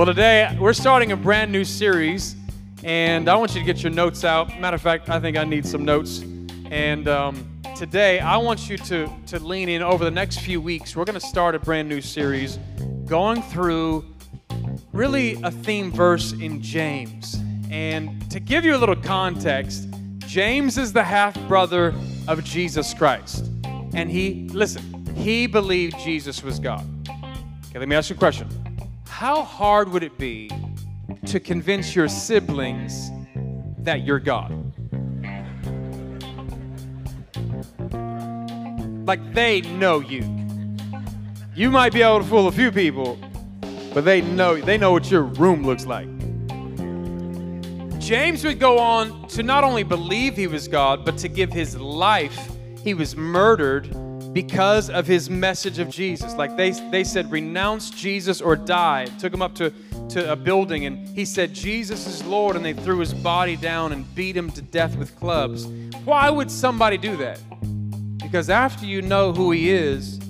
[0.00, 2.34] Well, today we're starting a brand new series,
[2.82, 4.58] and I want you to get your notes out.
[4.58, 6.24] Matter of fact, I think I need some notes.
[6.70, 10.96] And um, today I want you to, to lean in over the next few weeks.
[10.96, 12.58] We're going to start a brand new series
[13.04, 14.06] going through
[14.94, 17.36] really a theme verse in James.
[17.70, 19.86] And to give you a little context,
[20.20, 21.94] James is the half brother
[22.26, 23.44] of Jesus Christ.
[23.92, 26.86] And he, listen, he believed Jesus was God.
[27.68, 28.48] Okay, let me ask you a question.
[29.20, 30.50] How hard would it be
[31.26, 33.10] to convince your siblings
[33.80, 34.50] that you're God?
[39.06, 40.24] Like they know you.
[41.54, 43.18] You might be able to fool a few people,
[43.92, 46.08] but they know they know what your room looks like.
[47.98, 51.76] James would go on to not only believe he was God, but to give his
[51.76, 52.48] life.
[52.82, 53.94] He was murdered
[54.32, 56.34] because of his message of Jesus.
[56.34, 59.06] Like they, they said, renounce Jesus or die.
[59.18, 59.72] Took him up to,
[60.10, 62.56] to a building and he said, Jesus is Lord.
[62.56, 65.66] And they threw his body down and beat him to death with clubs.
[66.04, 67.40] Why would somebody do that?
[68.18, 70.20] Because after you know who he is,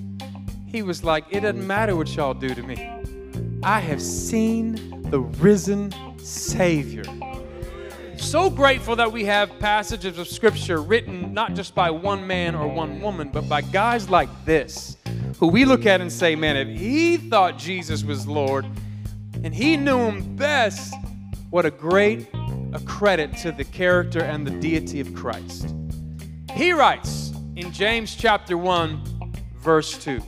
[0.66, 2.90] he was like, it doesn't matter what y'all do to me.
[3.62, 7.02] I have seen the risen Savior
[8.20, 12.68] so grateful that we have passages of scripture written not just by one man or
[12.68, 14.96] one woman, but by guys like this,
[15.38, 18.66] who we look at and say, man, if he thought Jesus was Lord
[19.42, 20.94] and he knew him best,
[21.50, 22.28] what a great
[22.72, 25.74] a credit to the character and the deity of Christ.
[26.54, 30.22] He writes in James chapter 1, verse 2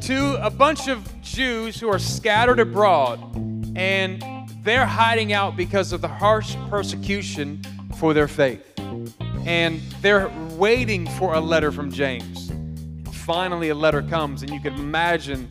[0.00, 3.20] to a bunch of Jews who are scattered abroad
[3.76, 4.22] and
[4.62, 7.62] they're hiding out because of the harsh persecution
[7.96, 8.62] for their faith.
[9.46, 12.52] And they're waiting for a letter from James.
[13.12, 15.50] Finally, a letter comes, and you can imagine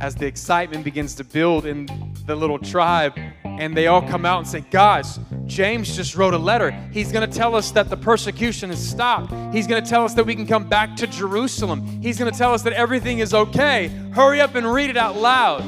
[0.00, 1.88] as the excitement begins to build in
[2.26, 6.38] the little tribe, and they all come out and say, Guys, James just wrote a
[6.38, 6.70] letter.
[6.92, 9.32] He's going to tell us that the persecution has stopped.
[9.54, 11.86] He's going to tell us that we can come back to Jerusalem.
[12.02, 13.88] He's going to tell us that everything is okay.
[14.12, 15.62] Hurry up and read it out loud.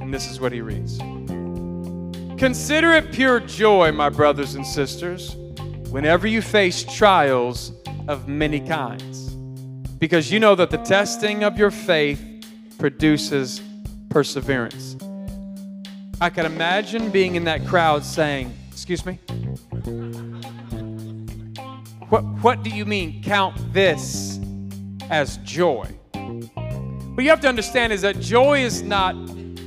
[0.00, 0.98] And this is what he reads.
[2.38, 5.34] Consider it pure joy, my brothers and sisters,
[5.88, 7.72] whenever you face trials
[8.08, 9.30] of many kinds,
[9.98, 12.22] because you know that the testing of your faith
[12.78, 13.62] produces
[14.10, 14.96] perseverance.
[16.20, 19.18] I can imagine being in that crowd saying, Excuse me?
[22.10, 24.38] What, what do you mean, count this
[25.08, 25.86] as joy?
[26.12, 29.16] What you have to understand is that joy is not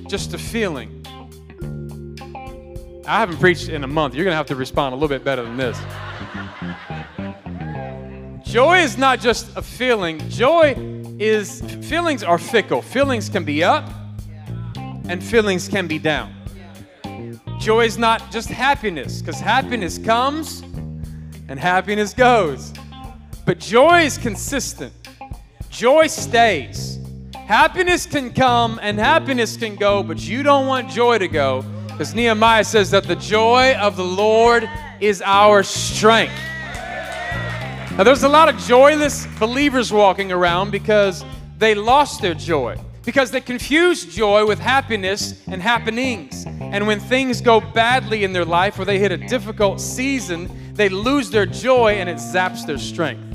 [0.07, 0.98] just a feeling.
[3.09, 4.13] I haven't preached in a month.
[4.13, 5.79] You're going to have to respond a little bit better than this.
[8.43, 10.19] Joy is not just a feeling.
[10.29, 10.75] Joy
[11.17, 12.83] is, feelings are fickle.
[12.83, 13.89] Feelings can be up
[14.75, 16.31] and feelings can be down.
[17.59, 20.61] Joy is not just happiness, because happiness comes
[21.47, 22.71] and happiness goes.
[23.43, 24.93] But joy is consistent,
[25.71, 26.99] joy stays.
[27.33, 31.65] Happiness can come and happiness can go, but you don't want joy to go
[31.99, 34.69] because Nehemiah says that the joy of the Lord
[35.01, 36.31] is our strength.
[37.97, 41.25] Now, there's a lot of joyless believers walking around because
[41.57, 46.45] they lost their joy, because they confused joy with happiness and happenings.
[46.45, 50.87] And when things go badly in their life or they hit a difficult season, they
[50.87, 53.25] lose their joy and it zaps their strength.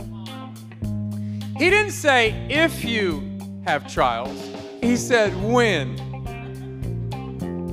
[1.59, 4.43] He didn't say if you have trials,
[4.81, 6.14] he said when.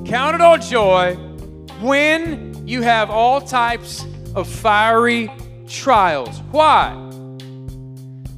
[0.04, 1.14] Count it all joy
[1.80, 4.04] when you have all types
[4.34, 5.30] of fiery
[5.68, 6.40] trials.
[6.50, 6.94] Why?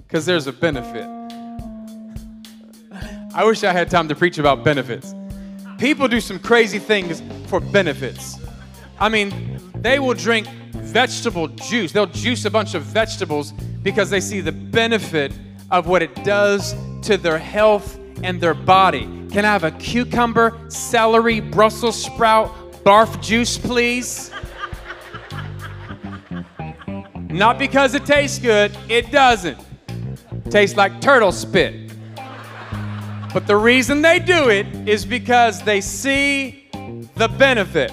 [0.06, 1.08] Because there's a benefit.
[3.34, 5.14] I wish I had time to preach about benefits.
[5.78, 8.38] People do some crazy things for benefits.
[9.00, 11.92] I mean, they will drink vegetable juice.
[11.92, 15.32] They'll juice a bunch of vegetables because they see the benefit
[15.70, 19.23] of what it does to their health and their body.
[19.34, 22.54] Can I have a cucumber, celery, Brussels sprout,
[22.84, 24.30] barf juice, please?
[27.30, 29.58] Not because it tastes good, it doesn't.
[30.50, 31.92] tastes like turtle spit.
[33.32, 36.70] But the reason they do it is because they see
[37.16, 37.90] the benefit.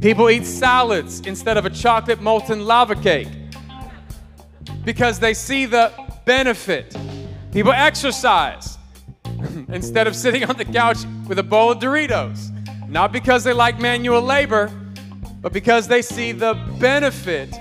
[0.00, 3.28] People eat salads instead of a chocolate molten lava cake
[4.84, 5.92] because they see the
[6.24, 6.96] benefit.
[7.52, 8.71] People exercise
[9.68, 10.98] instead of sitting on the couch
[11.28, 12.50] with a bowl of Doritos.
[12.88, 14.70] Not because they like manual labor,
[15.40, 17.54] but because they see the benefit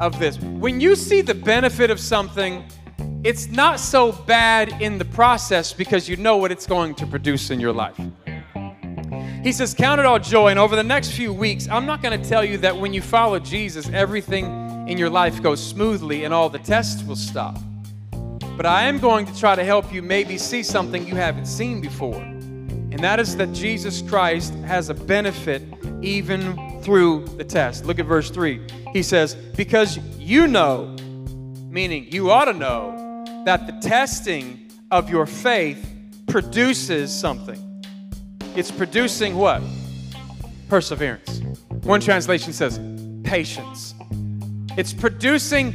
[0.00, 0.38] of this.
[0.38, 2.64] When you see the benefit of something,
[3.24, 7.50] it's not so bad in the process because you know what it's going to produce
[7.50, 7.98] in your life.
[9.42, 10.48] He says, Count it all joy.
[10.48, 13.00] And over the next few weeks, I'm not going to tell you that when you
[13.00, 14.44] follow Jesus, everything
[14.88, 17.56] in your life goes smoothly and all the tests will stop.
[18.56, 21.80] But I am going to try to help you maybe see something you haven't seen
[21.80, 22.16] before.
[22.16, 25.62] And that is that Jesus Christ has a benefit
[26.00, 27.84] even through the test.
[27.84, 28.60] Look at verse 3.
[28.92, 30.96] He says, Because you know,
[31.68, 35.84] meaning you ought to know, that the testing of your faith
[36.26, 37.62] produces something.
[38.56, 39.62] It's producing what?
[40.68, 41.42] Perseverance.
[41.82, 42.80] One translation says
[43.22, 43.94] patience.
[44.76, 45.74] It's producing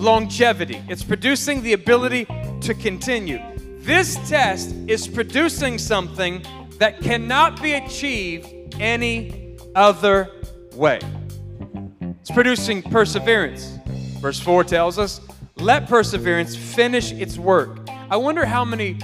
[0.00, 2.26] longevity, it's producing the ability
[2.62, 3.38] to continue.
[3.78, 6.42] This test is producing something
[6.78, 10.30] that cannot be achieved any other
[10.74, 11.00] way.
[12.20, 13.78] It's producing perseverance.
[14.20, 15.20] Verse 4 tells us,
[15.56, 17.78] let perseverance finish its work.
[18.10, 18.98] I wonder how many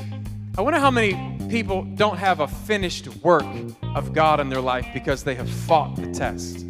[0.59, 3.45] I wonder how many people don't have a finished work
[3.95, 6.65] of God in their life because they have fought the test.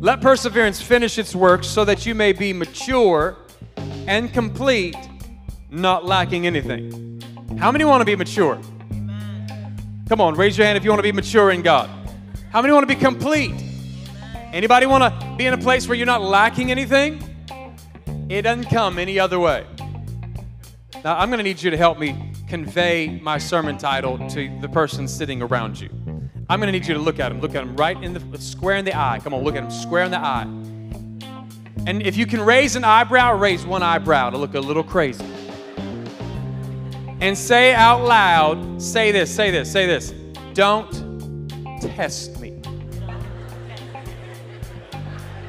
[0.00, 3.36] Let perseverance finish its work so that you may be mature
[4.06, 4.96] and complete,
[5.68, 7.22] not lacking anything.
[7.58, 8.58] How many want to be mature?
[10.08, 11.90] Come on, raise your hand if you want to be mature in God.
[12.50, 13.52] How many want to be complete?
[14.54, 17.22] Anybody want to be in a place where you're not lacking anything?
[18.30, 19.66] It doesn't come any other way.
[21.04, 24.68] Now, I'm going to need you to help me convey my sermon title to the
[24.70, 25.90] person sitting around you.
[26.50, 27.40] I'm going to need you to look at him.
[27.40, 29.20] Look at him right in the square in the eye.
[29.22, 30.42] Come on, look at him square in the eye.
[31.86, 35.24] And if you can raise an eyebrow, raise one eyebrow to look a little crazy.
[37.20, 40.12] And say out loud, say this, say this, say this.
[40.52, 40.90] Don't
[41.80, 42.60] test me.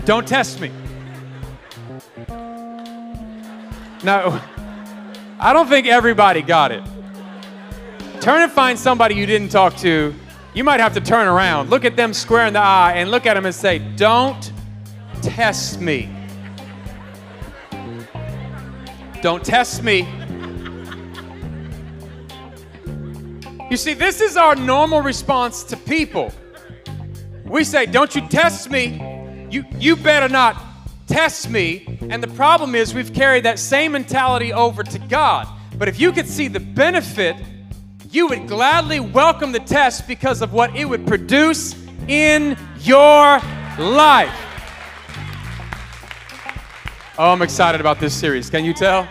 [0.05, 0.71] Don't test me.
[4.03, 4.39] No,
[5.39, 6.83] I don't think everybody got it.
[8.19, 10.13] Turn and find somebody you didn't talk to
[10.53, 13.25] you might have to turn around, look at them square in the eye, and look
[13.25, 14.51] at them and say, Don't
[15.21, 16.09] test me.
[19.21, 20.07] Don't test me.
[23.69, 26.33] You see, this is our normal response to people.
[27.45, 29.47] We say, Don't you test me.
[29.49, 30.57] You, you better not
[31.07, 31.97] test me.
[32.09, 35.47] And the problem is, we've carried that same mentality over to God.
[35.77, 37.37] But if you could see the benefit
[38.11, 41.73] you would gladly welcome the test because of what it would produce
[42.09, 43.39] in your
[43.79, 44.35] life.
[47.17, 48.49] Oh, I'm excited about this series.
[48.49, 49.07] Can you tell?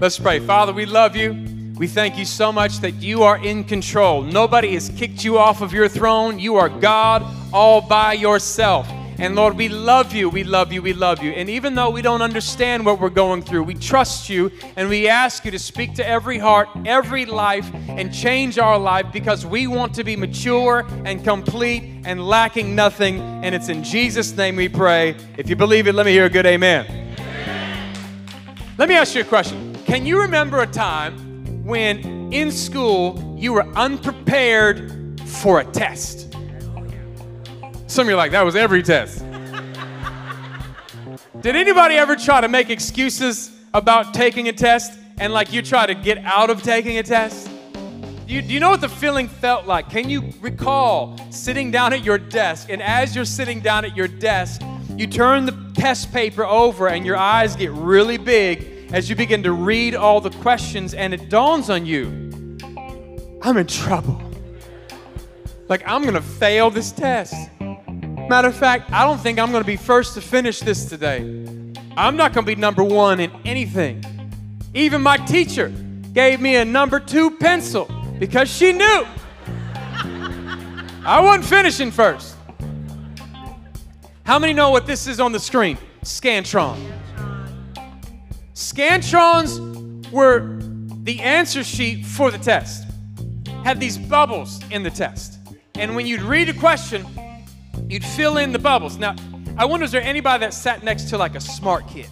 [0.00, 0.38] Let's pray.
[0.38, 1.44] Father, we love you.
[1.76, 4.22] We thank you so much that you are in control.
[4.22, 6.38] Nobody has kicked you off of your throne.
[6.38, 8.88] You are God all by yourself.
[9.18, 11.30] And Lord, we love you, we love you, we love you.
[11.32, 15.08] And even though we don't understand what we're going through, we trust you and we
[15.08, 19.66] ask you to speak to every heart, every life, and change our life because we
[19.66, 23.20] want to be mature and complete and lacking nothing.
[23.44, 25.16] And it's in Jesus' name we pray.
[25.38, 26.86] If you believe it, let me hear a good amen.
[27.18, 27.94] amen.
[28.78, 29.74] Let me ask you a question.
[29.84, 36.33] Can you remember a time when in school you were unprepared for a test?
[37.94, 39.24] Some of you are like, that was every test.
[41.40, 45.86] Did anybody ever try to make excuses about taking a test and like you try
[45.86, 47.48] to get out of taking a test?
[48.26, 49.90] Do you, do you know what the feeling felt like?
[49.90, 54.08] Can you recall sitting down at your desk and as you're sitting down at your
[54.08, 54.60] desk,
[54.96, 59.40] you turn the test paper over and your eyes get really big as you begin
[59.44, 62.58] to read all the questions and it dawns on you
[63.40, 64.20] I'm in trouble.
[65.68, 67.50] Like, I'm gonna fail this test.
[68.28, 71.18] Matter of fact, I don't think I'm going to be first to finish this today.
[71.96, 74.02] I'm not going to be number one in anything.
[74.72, 75.68] Even my teacher
[76.12, 77.88] gave me a number two pencil
[78.18, 79.06] because she knew
[81.06, 82.34] I wasn't finishing first.
[84.24, 85.76] How many know what this is on the screen?
[86.02, 86.78] Scantron.
[88.54, 90.58] Scantrons were
[91.02, 92.86] the answer sheet for the test.
[93.64, 95.38] Had these bubbles in the test.
[95.74, 97.06] And when you'd read a question,
[97.88, 98.96] You'd fill in the bubbles.
[98.96, 99.14] Now,
[99.56, 102.08] I wonder is there anybody that sat next to like a smart kid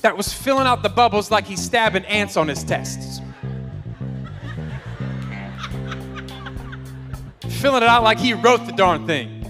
[0.00, 3.20] that was filling out the bubbles like he's stabbing ants on his tests?
[7.62, 9.40] filling it out like he wrote the darn thing.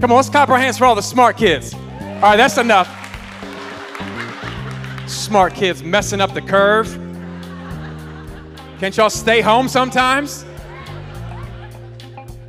[0.00, 1.74] Come on, let's clap our hands for all the smart kids.
[1.74, 2.88] All right, that's enough.
[5.08, 6.86] Smart kids messing up the curve.
[8.78, 10.44] Can't y'all stay home sometimes?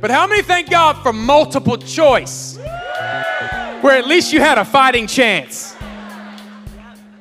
[0.06, 2.58] But how many thank God for multiple choice?
[3.80, 5.74] Where at least you had a fighting chance.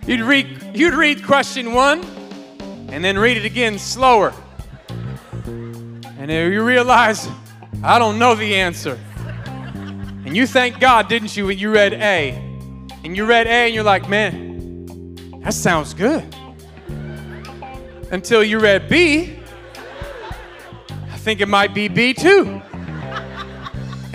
[0.06, 2.04] You'd read, you'd read question one
[2.90, 4.36] and then read it again slower.
[5.48, 7.28] And then you realize,
[7.84, 9.00] I don't know the answer.
[10.24, 12.34] And you thank God, didn't you, when you read A?
[13.04, 16.24] And you read A and you're like, man, that sounds good.
[18.12, 19.40] Until you read B,
[21.12, 22.62] I think it might be B too.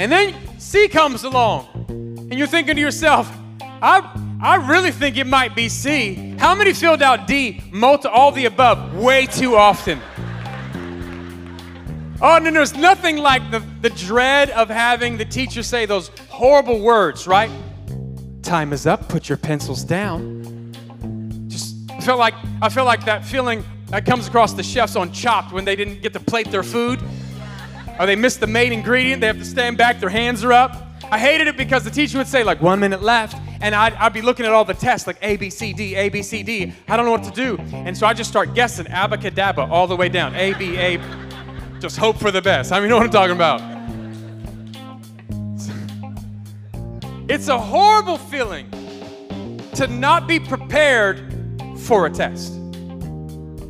[0.00, 3.30] And then C comes along, and you're thinking to yourself,
[3.60, 4.00] I,
[4.42, 6.34] I really think it might be C.
[6.38, 10.00] How many filled out D, multi, all the above, way too often?
[12.22, 16.08] Oh, and then there's nothing like the, the dread of having the teacher say those
[16.30, 17.50] horrible words, right?
[18.40, 20.72] Time is up, put your pencils down.
[21.46, 25.52] Just feel like I feel like that feeling that comes across the chefs on Chopped
[25.52, 27.00] when they didn't get to plate their food.
[28.00, 30.86] Or they missed the main ingredient, they have to stand back, their hands are up.
[31.10, 34.14] I hated it because the teacher would say, like, one minute left, and I'd, I'd,
[34.14, 36.72] be looking at all the tests, like A, B, C, D, A, B, C, D.
[36.88, 37.58] I don't know what to do.
[37.72, 40.34] And so I just start guessing, abacadabra, all the way down.
[40.34, 40.98] A, B, A,
[41.78, 42.72] just hope for the best.
[42.72, 43.60] I mean, you know what I'm talking about.
[47.28, 48.70] It's a horrible feeling
[49.74, 51.34] to not be prepared
[51.76, 52.54] for a test.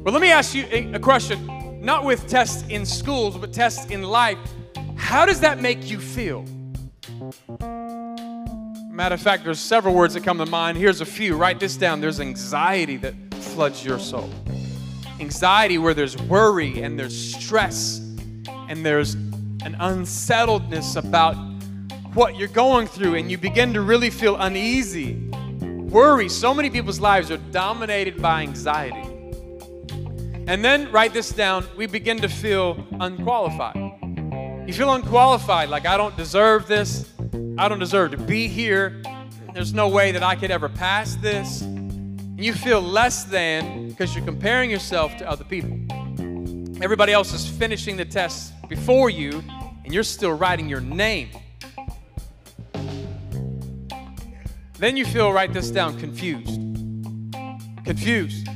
[0.04, 4.02] But let me ask you a question, not with tests in schools, but tests in
[4.02, 4.38] life.
[4.96, 6.44] How does that make you feel?
[8.90, 10.76] Matter of fact, there's several words that come to mind.
[10.76, 11.36] Here's a few.
[11.36, 12.00] Write this down.
[12.00, 14.28] There's anxiety that floods your soul.
[15.20, 17.98] Anxiety where there's worry and there's stress
[18.68, 21.34] and there's an unsettledness about
[22.14, 25.14] what you're going through, and you begin to really feel uneasy.
[25.60, 26.28] Worry.
[26.28, 29.09] So many people's lives are dominated by anxiety.
[30.46, 33.76] And then write this down we begin to feel unqualified.
[34.66, 37.10] You feel unqualified, like I don't deserve this,
[37.58, 39.02] I don't deserve to be here,
[39.52, 41.62] there's no way that I could ever pass this.
[41.62, 45.76] And you feel less than because you're comparing yourself to other people.
[46.82, 49.42] Everybody else is finishing the test before you,
[49.84, 51.30] and you're still writing your name.
[54.78, 56.58] Then you feel, write this down, confused.
[57.84, 58.48] Confused.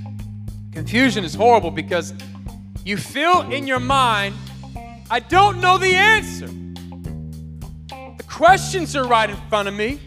[0.75, 2.13] Confusion is horrible because
[2.85, 4.35] you feel in your mind,
[5.09, 6.49] I don't know the answer.
[7.89, 10.01] The questions are right in front of me,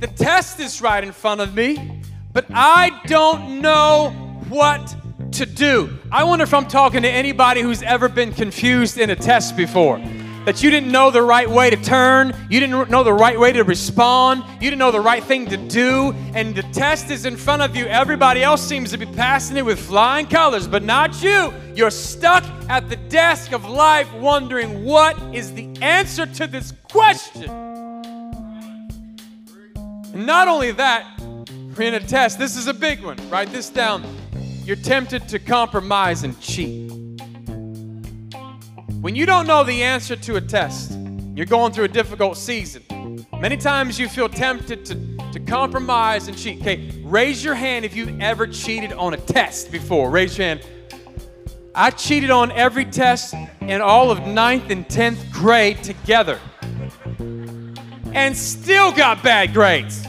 [0.00, 4.10] the test is right in front of me, but I don't know
[4.48, 4.96] what
[5.32, 5.96] to do.
[6.10, 9.98] I wonder if I'm talking to anybody who's ever been confused in a test before.
[10.44, 13.52] That you didn't know the right way to turn, you didn't know the right way
[13.52, 17.36] to respond, you didn't know the right thing to do, and the test is in
[17.36, 17.86] front of you.
[17.86, 21.52] Everybody else seems to be passing it with flying colors, but not you.
[21.74, 27.48] You're stuck at the desk of life wondering what is the answer to this question.
[30.12, 31.06] And not only that,
[31.76, 32.38] we're in a test.
[32.38, 33.16] This is a big one.
[33.30, 34.04] Write this down
[34.64, 36.91] you're tempted to compromise and cheat.
[39.02, 40.96] When you don't know the answer to a test,
[41.34, 43.26] you're going through a difficult season.
[43.36, 44.94] Many times you feel tempted to,
[45.32, 46.60] to compromise and cheat.
[46.60, 50.08] Okay, raise your hand if you've ever cheated on a test before.
[50.08, 50.64] Raise your hand.
[51.74, 56.38] I cheated on every test in all of ninth and 10th grade together
[58.14, 60.06] and still got bad grades.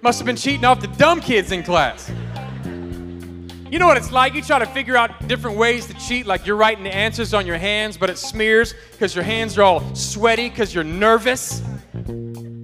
[0.00, 2.10] Must have been cheating off the dumb kids in class.
[3.72, 4.34] You know what it's like?
[4.34, 7.46] You try to figure out different ways to cheat, like you're writing the answers on
[7.46, 11.62] your hands, but it smears because your hands are all sweaty because you're nervous.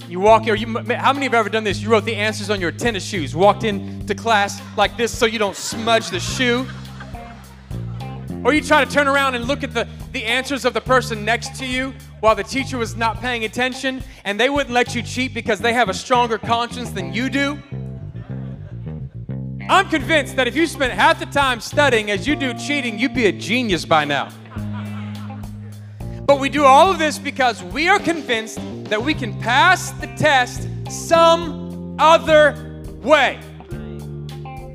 [0.07, 1.81] You walk here, you, how many have ever done this?
[1.81, 5.39] You wrote the answers on your tennis shoes, walked into class like this so you
[5.39, 6.67] don't smudge the shoe.
[8.45, 11.25] Or you try to turn around and look at the, the answers of the person
[11.25, 15.03] next to you while the teacher was not paying attention, and they wouldn't let you
[15.03, 17.59] cheat because they have a stronger conscience than you do.
[19.71, 23.13] I'm convinced that if you spent half the time studying as you do cheating, you'd
[23.13, 24.31] be a genius by now.
[26.25, 30.07] But we do all of this because we are convinced that we can pass the
[30.17, 33.41] test some other way.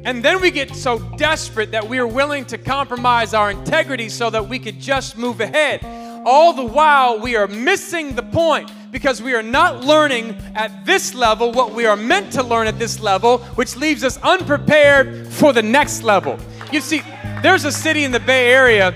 [0.06, 4.30] And then we get so desperate that we are willing to compromise our integrity so
[4.30, 5.84] that we could just move ahead.
[6.25, 11.13] All the while, we are missing the point because we are not learning at this
[11.13, 15.53] level what we are meant to learn at this level, which leaves us unprepared for
[15.53, 16.38] the next level.
[16.72, 17.01] You see,
[17.42, 18.94] there's a city in the Bay Area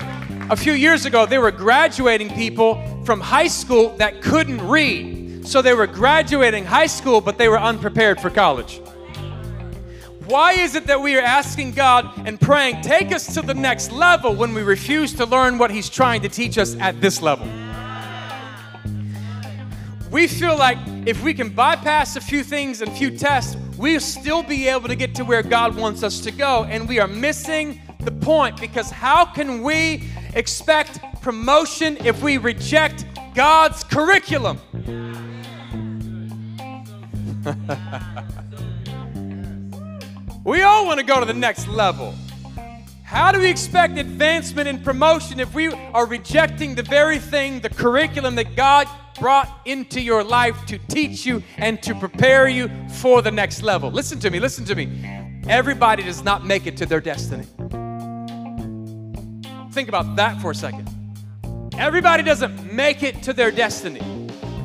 [0.50, 5.46] a few years ago, they were graduating people from high school that couldn't read.
[5.46, 8.80] So they were graduating high school, but they were unprepared for college.
[10.28, 13.94] Why is it that we are asking God and praying, take us to the next
[13.94, 17.48] level when we refuse to learn what He's trying to teach us at this level?
[20.12, 24.44] We feel like if we can bypass a few things and few tests, we'll still
[24.44, 27.80] be able to get to where God wants us to go, and we are missing
[28.02, 34.60] the point because how can we expect promotion if we reject God's curriculum?
[40.48, 42.16] we all want to go to the next level.
[43.04, 47.70] How do we expect advancement and promotion if we are rejecting the very thing, the
[47.70, 48.88] curriculum that God
[49.20, 53.92] brought into your life to teach you and to prepare you for the next level?
[53.92, 55.42] Listen to me, listen to me.
[55.50, 57.44] Everybody does not make it to their destiny.
[59.74, 60.90] Think about that for a second.
[61.78, 64.00] Everybody doesn't make it to their destiny.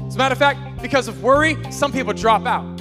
[0.06, 2.71] As a matter of fact, because of worry, some people drop out.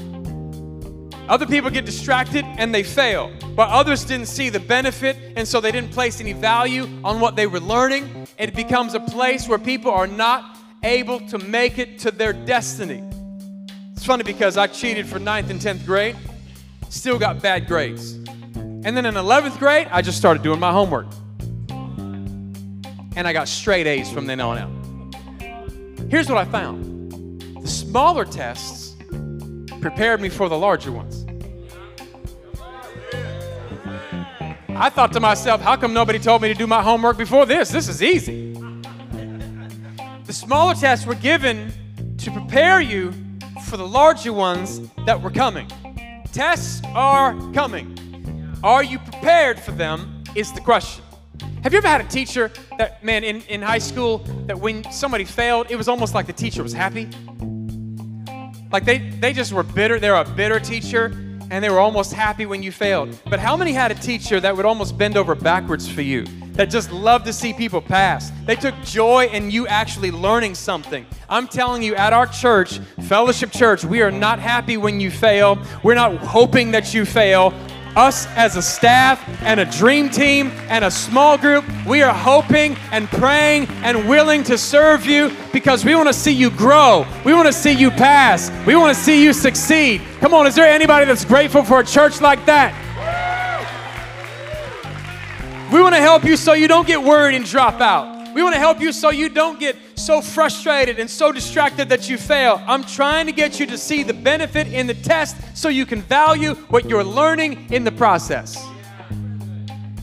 [1.32, 5.62] Other people get distracted and they fail, but others didn't see the benefit and so
[5.62, 8.28] they didn't place any value on what they were learning.
[8.38, 13.02] It becomes a place where people are not able to make it to their destiny.
[13.94, 16.18] It's funny because I cheated for ninth and 10th grade
[16.90, 18.16] still got bad grades.
[18.84, 21.08] And then in 11th grade, I just started doing my homework.
[23.16, 26.10] And I got straight A's from then on out.
[26.10, 28.98] Here's what I found the smaller tests
[29.82, 31.21] prepared me for the larger ones.
[34.82, 37.70] I thought to myself, how come nobody told me to do my homework before this?
[37.70, 38.54] This is easy.
[40.26, 41.72] The smaller tests were given
[42.18, 43.14] to prepare you
[43.66, 45.68] for the larger ones that were coming.
[46.34, 47.96] Tests are coming.
[48.64, 50.24] Are you prepared for them?
[50.34, 51.06] Is the question.
[51.62, 55.26] Have you ever had a teacher that, man, in, in high school, that when somebody
[55.26, 57.08] failed, it was almost like the teacher was happy?
[58.72, 60.00] Like they, they just were bitter.
[60.00, 61.10] They're a bitter teacher,
[61.52, 63.20] and they were almost happy when you failed.
[63.30, 66.26] But how many had a teacher that would almost bend over backwards for you?
[66.54, 68.32] that just loved to see people pass.
[68.46, 71.06] They took joy in you actually learning something.
[71.30, 75.58] I'm telling you, at our church, Fellowship Church, we are not happy when you fail.
[75.82, 77.54] We're not hoping that you fail.
[77.96, 82.78] Us as a staff and a dream team and a small group, we are hoping
[82.92, 87.06] and praying and willing to serve you because we want to see you grow.
[87.26, 88.50] We want to see you pass.
[88.66, 90.02] We want to see you succeed.
[90.22, 92.74] Come on, is there anybody that's grateful for a church like that?
[95.74, 98.21] We want to help you so you don't get worried and drop out.
[98.34, 102.10] We want to help you so you don't get so frustrated and so distracted that
[102.10, 102.62] you fail.
[102.66, 106.02] I'm trying to get you to see the benefit in the test so you can
[106.02, 108.64] value what you're learning in the process.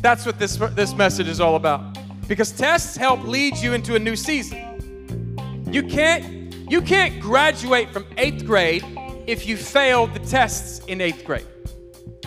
[0.01, 1.99] That's what this, this message is all about.
[2.29, 5.67] Because tests help lead you into a new season.
[5.73, 8.85] You can't, you can't graduate from eighth grade
[9.27, 11.47] if you failed the tests in eighth grade.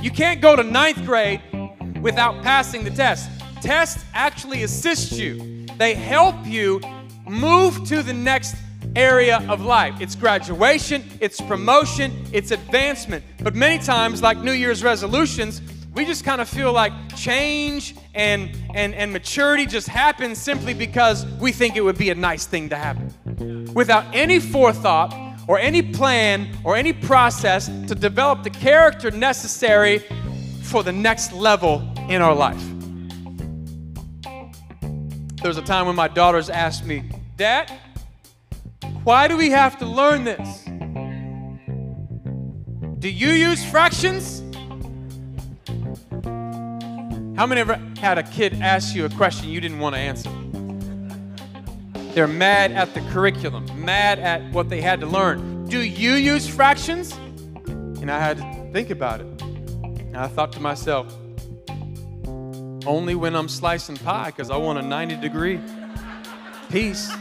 [0.02, 1.42] You can't go to ninth grade
[2.02, 3.30] without passing the test.
[3.62, 6.82] Tests actually assist you, they help you
[7.28, 8.56] move to the next
[8.96, 10.00] area of life.
[10.02, 13.24] It's graduation, it's promotion, it's advancement.
[13.42, 15.62] But many times, like New Year's resolutions,
[15.94, 21.26] we just kind of feel like change and, and, and maturity just happens simply because
[21.40, 23.74] we think it would be a nice thing to happen.
[23.74, 25.14] Without any forethought
[25.48, 30.00] or any plan or any process to develop the character necessary
[30.62, 32.64] for the next level in our life.
[35.42, 37.04] There was a time when my daughters asked me,
[37.36, 37.72] Dad,
[39.04, 40.66] why do we have to learn this?
[43.00, 44.42] Do you use fractions?
[47.36, 50.30] How many ever had a kid ask you a question you didn't want to answer?
[52.14, 55.66] They're mad at the curriculum, mad at what they had to learn.
[55.66, 57.14] Do you use fractions?
[57.66, 59.42] And I had to think about it.
[59.42, 61.12] And I thought to myself,
[62.86, 65.60] only when I'm slicing pie because I want a 90 degree
[66.70, 67.12] piece.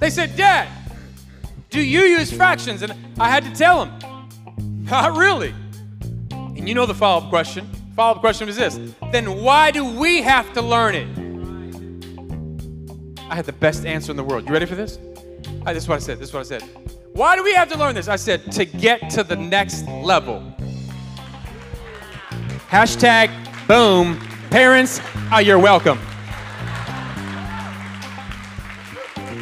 [0.00, 0.68] They said, Dad,
[1.70, 2.82] do you use fractions?
[2.82, 4.04] And I had to tell them,
[4.84, 5.54] Not really.
[6.30, 7.66] And you know the follow up question.
[7.96, 8.78] Follow up question was this
[9.12, 11.08] Then why do we have to learn it?
[13.30, 14.46] I had the best answer in the world.
[14.46, 14.98] You ready for this?
[15.64, 16.18] Right, this is what I said.
[16.18, 16.62] This is what I said.
[17.14, 18.08] Why do we have to learn this?
[18.08, 20.42] I said, to get to the next level.
[22.74, 23.30] Hashtag
[23.68, 24.18] boom.
[24.50, 25.00] Parents,
[25.32, 25.96] uh, you're welcome.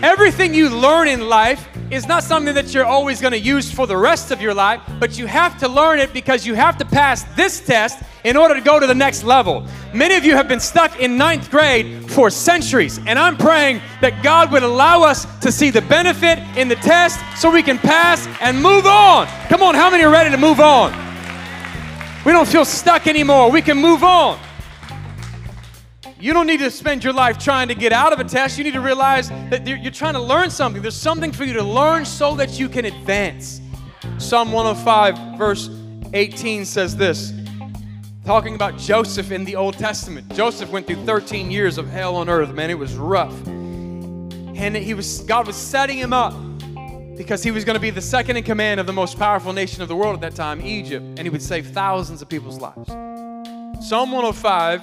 [0.03, 3.87] Everything you learn in life is not something that you're always going to use for
[3.87, 6.85] the rest of your life, but you have to learn it because you have to
[6.85, 9.67] pass this test in order to go to the next level.
[9.95, 14.23] Many of you have been stuck in ninth grade for centuries, and I'm praying that
[14.23, 18.29] God would allow us to see the benefit in the test so we can pass
[18.43, 19.27] and move on.
[19.49, 21.12] Come on, how many are ready to move on?
[22.25, 23.51] We don't feel stuck anymore.
[23.51, 24.39] We can move on.
[26.21, 28.57] You don't need to spend your life trying to get out of a test.
[28.57, 30.81] You need to realize that you're trying to learn something.
[30.81, 33.61] There's something for you to learn so that you can advance.
[34.19, 35.69] Psalm 105, verse
[36.15, 37.33] 18 says this
[38.25, 40.33] talking about Joseph in the Old Testament.
[40.33, 42.71] Joseph went through 13 years of hell on earth, man.
[42.71, 43.37] It was rough.
[43.47, 46.35] And he was God was setting him up
[47.17, 49.83] because he was going to be the second in command of the most powerful nation
[49.83, 52.89] of the world at that time, Egypt, and he would save thousands of people's lives.
[53.87, 54.83] Psalm 105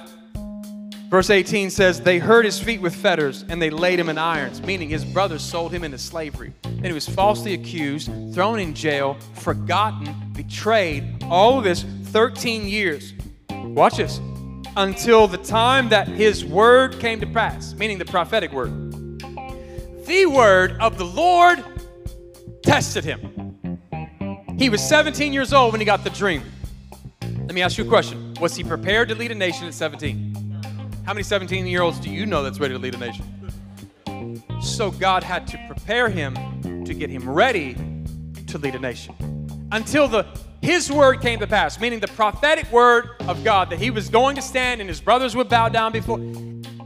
[1.10, 4.62] Verse 18 says, They hurt his feet with fetters and they laid him in irons,
[4.62, 6.52] meaning his brothers sold him into slavery.
[6.62, 13.12] And he was falsely accused, thrown in jail, forgotten, betrayed, all this 13 years.
[13.50, 14.20] Watch this.
[14.76, 18.70] Until the time that his word came to pass, meaning the prophetic word.
[20.06, 21.64] The word of the Lord
[22.70, 23.58] tested him.
[24.56, 26.44] He was 17 years old when he got the dream.
[27.20, 30.62] Let me ask you a question Was he prepared to lead a nation at 17?
[31.04, 33.24] How many 17 year olds do you know that's ready to lead a nation?
[34.62, 36.34] So God had to prepare him
[36.84, 37.74] to get him ready
[38.46, 39.16] to lead a nation
[39.72, 40.24] until the
[40.62, 44.36] his word came to pass, meaning the prophetic word of God that he was going
[44.36, 46.20] to stand and his brothers would bow down before.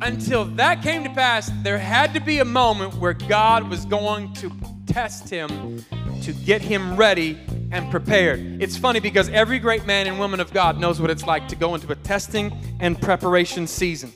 [0.01, 4.33] Until that came to pass, there had to be a moment where God was going
[4.35, 4.51] to
[4.87, 5.85] test him
[6.23, 7.39] to get him ready
[7.71, 8.63] and prepared.
[8.63, 11.57] It's funny because every great man and woman of God knows what it's like to
[11.57, 14.13] go into a testing and preparation season.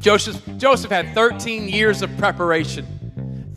[0.00, 2.86] Joseph, Joseph had 13 years of preparation.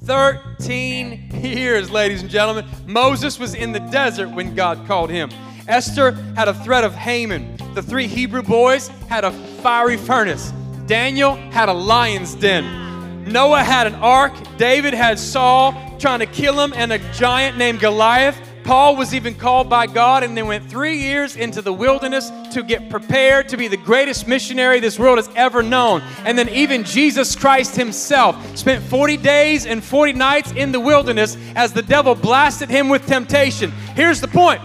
[0.06, 2.66] 13 years, ladies and gentlemen.
[2.86, 5.30] Moses was in the desert when God called him.
[5.68, 7.58] Esther had a threat of Haman.
[7.74, 10.54] The three Hebrew boys had a fiery furnace.
[10.86, 12.87] Daniel had a lion's den.
[13.28, 14.34] Noah had an ark.
[14.58, 18.40] David had Saul trying to kill him and a giant named Goliath.
[18.64, 22.64] Paul was even called by God and then went three years into the wilderness to
[22.64, 26.02] get prepared to be the greatest missionary this world has ever known.
[26.26, 31.38] And then even Jesus Christ himself spent 40 days and 40 nights in the wilderness
[31.56, 33.72] as the devil blasted him with temptation.
[33.96, 34.62] Here's the point.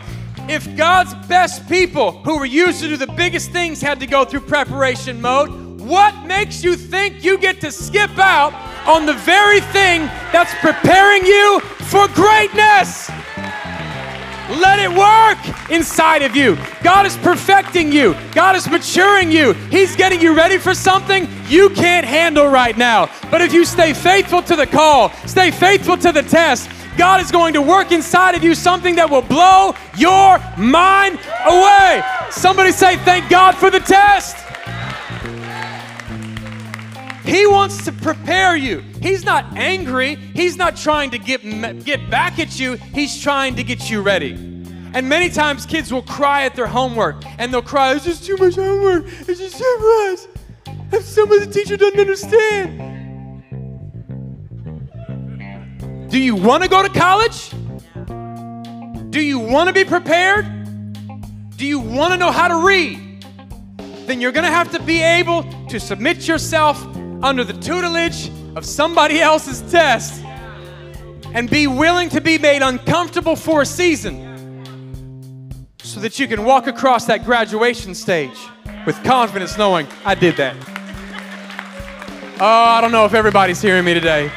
[0.48, 4.24] If God's best people who were used to do the biggest things had to go
[4.24, 5.61] through preparation mode,
[5.92, 8.54] what makes you think you get to skip out
[8.88, 10.00] on the very thing
[10.32, 13.10] that's preparing you for greatness?
[14.48, 16.56] Let it work inside of you.
[16.82, 19.52] God is perfecting you, God is maturing you.
[19.70, 23.10] He's getting you ready for something you can't handle right now.
[23.30, 27.30] But if you stay faithful to the call, stay faithful to the test, God is
[27.30, 32.02] going to work inside of you something that will blow your mind away.
[32.30, 34.41] Somebody say, Thank God for the test.
[37.24, 38.80] He wants to prepare you.
[39.00, 40.16] He's not angry.
[40.16, 41.42] He's not trying to get,
[41.84, 42.74] get back at you.
[42.74, 44.32] He's trying to get you ready.
[44.94, 48.36] And many times kids will cry at their homework and they'll cry, It's just too
[48.36, 49.06] much homework.
[49.06, 50.20] It's just too much.
[50.92, 52.92] And some of the teacher doesn't understand.
[56.10, 57.50] Do you want to go to college?
[59.10, 60.44] Do you want to be prepared?
[61.56, 63.24] Do you want to know how to read?
[64.06, 66.91] Then you're going to have to be able to submit yourself
[67.22, 70.22] under the tutelage of somebody else's test
[71.34, 74.28] and be willing to be made uncomfortable for a season
[75.82, 78.38] so that you can walk across that graduation stage
[78.86, 80.56] with confidence knowing I did that.
[82.40, 84.30] Oh, I don't know if everybody's hearing me today.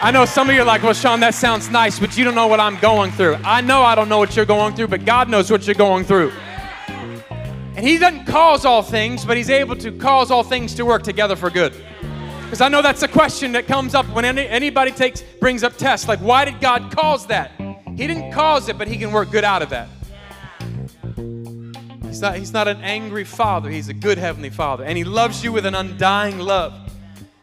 [0.00, 2.34] I know some of you are like, well, Sean, that sounds nice, but you don't
[2.34, 3.34] know what I'm going through.
[3.44, 6.04] I know I don't know what you're going through, but God knows what you're going
[6.04, 6.32] through.
[7.76, 11.02] And He doesn't cause all things, but He's able to cause all things to work
[11.02, 11.74] together for good.
[12.50, 15.76] Because I know that's a question that comes up when any, anybody takes brings up
[15.76, 16.08] tests.
[16.08, 17.52] Like, why did God cause that?
[17.96, 19.88] He didn't cause it, but He can work good out of that.
[22.02, 24.82] He's not, he's not an angry father, He's a good Heavenly Father.
[24.82, 26.74] And He loves you with an undying love.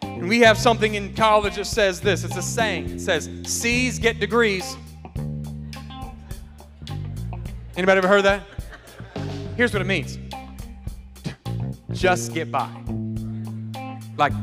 [0.02, 2.89] And we have something in college that says this it's a saying.
[2.89, 4.76] It says, C's get degrees.
[7.78, 8.43] Anybody ever heard that?
[9.56, 10.20] Here's what it means
[11.93, 12.70] just get by.
[14.17, 14.34] Like,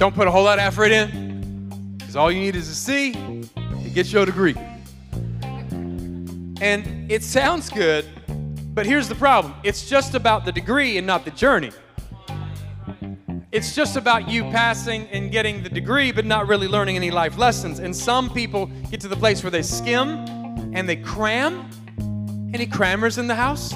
[0.00, 3.12] don't put a whole lot of effort in, because all you need is a C
[3.12, 4.54] to get your degree.
[6.62, 8.06] And it sounds good,
[8.72, 11.70] but here's the problem it's just about the degree and not the journey.
[13.52, 17.36] It's just about you passing and getting the degree, but not really learning any life
[17.36, 17.78] lessons.
[17.78, 20.24] And some people get to the place where they skim
[20.72, 21.68] and they cram.
[22.54, 23.74] Any crammers in the house?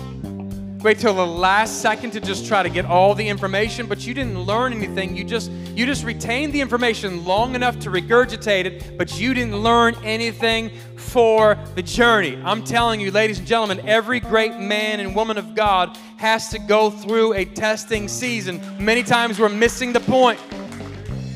[0.84, 4.12] Wait till the last second to just try to get all the information but you
[4.12, 5.16] didn't learn anything.
[5.16, 9.56] You just you just retained the information long enough to regurgitate it but you didn't
[9.56, 12.38] learn anything for the journey.
[12.44, 16.58] I'm telling you ladies and gentlemen every great man and woman of god has to
[16.58, 18.60] go through a testing season.
[18.78, 20.38] Many times we're missing the point.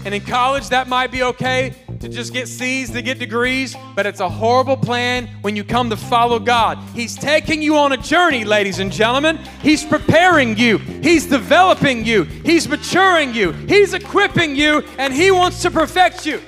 [0.05, 4.07] And in college that might be okay to just get C's, to get degrees, but
[4.07, 6.79] it's a horrible plan when you come to follow God.
[6.95, 9.39] He's taking you on a journey, ladies and gentlemen.
[9.63, 15.63] He's preparing you, He's developing you, He's maturing you, He's equipping you, and He wants
[15.63, 16.41] to perfect you.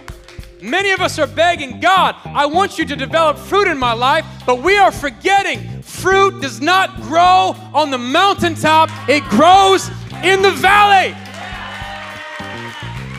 [0.62, 4.26] Many of us are begging God, I want you to develop fruit in my life,
[4.46, 9.88] but we are forgetting fruit does not grow on the mountaintop, it grows
[10.22, 11.16] in the valley.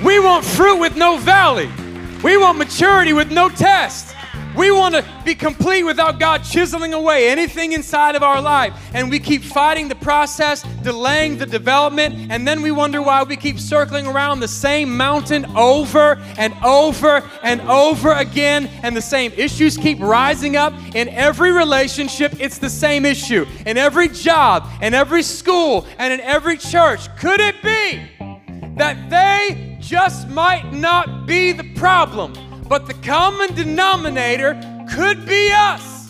[0.06, 1.70] We want fruit with no valley.
[2.24, 4.16] We want maturity with no test.
[4.56, 8.74] We want to be complete without God chiseling away anything inside of our life.
[8.94, 13.38] And we keep fighting the process, delaying the development, and then we wonder why we
[13.38, 19.32] keep circling around the same mountain over and over and over again, and the same
[19.38, 20.74] issues keep rising up.
[20.94, 23.48] In every relationship, it's the same issue.
[23.66, 27.08] In every job, in every school, and in every church.
[27.18, 28.02] Could it be
[28.76, 32.34] that they just might not be the problem?
[32.72, 34.54] but the common denominator
[34.90, 36.10] could be us.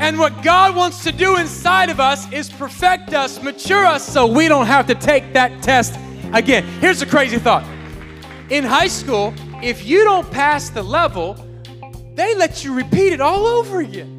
[0.00, 4.26] And what God wants to do inside of us is perfect us, mature us, so
[4.26, 5.96] we don't have to take that test
[6.32, 6.64] again.
[6.80, 7.64] Here's a crazy thought
[8.50, 11.34] in high school, if you don't pass the level,
[12.16, 14.18] they let you repeat it all over again.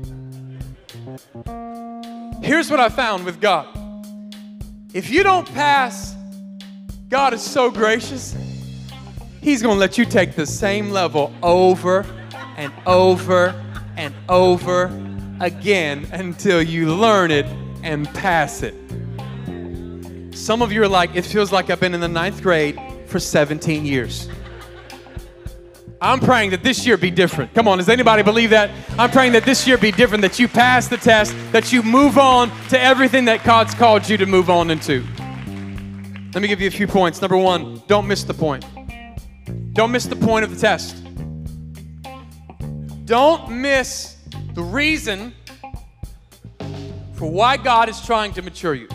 [2.42, 3.68] Here's what I found with God
[4.94, 6.13] if you don't pass,
[7.14, 8.36] God is so gracious.
[9.40, 12.08] He's going to let you take the same level over
[12.58, 13.50] and over
[13.96, 14.86] and over
[15.40, 17.46] again until you learn it
[17.84, 18.74] and pass it.
[20.34, 23.20] Some of you are like, it feels like I've been in the ninth grade for
[23.20, 24.28] 17 years.
[26.02, 27.54] I'm praying that this year be different.
[27.54, 28.72] Come on, does anybody believe that?
[28.98, 32.18] I'm praying that this year be different, that you pass the test, that you move
[32.18, 35.06] on to everything that God's called you to move on into.
[36.34, 37.22] Let me give you a few points.
[37.22, 38.66] Number one, don't miss the point.
[39.74, 40.98] Don't miss the point of the test.
[43.06, 44.18] Don't miss
[44.56, 45.36] the reason
[47.14, 48.88] for why God is trying to mature you.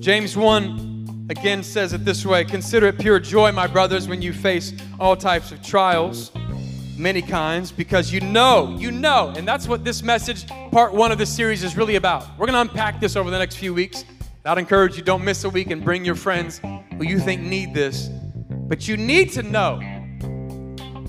[0.00, 4.32] James 1 again says it this way Consider it pure joy, my brothers, when you
[4.32, 6.32] face all types of trials,
[6.96, 11.18] many kinds, because you know, you know, and that's what this message, part one of
[11.18, 12.26] this series, is really about.
[12.36, 14.04] We're going to unpack this over the next few weeks.
[14.44, 17.74] I'd encourage you, don't miss a week and bring your friends who you think need
[17.74, 18.10] this
[18.70, 19.80] but you need to know,